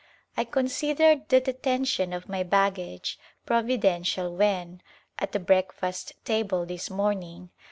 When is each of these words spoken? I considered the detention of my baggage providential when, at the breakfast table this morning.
I 0.35 0.45
considered 0.45 1.29
the 1.29 1.39
detention 1.39 2.11
of 2.11 2.27
my 2.27 2.41
baggage 2.41 3.19
providential 3.45 4.35
when, 4.35 4.81
at 5.19 5.31
the 5.31 5.39
breakfast 5.39 6.13
table 6.25 6.65
this 6.65 6.89
morning. 6.89 7.51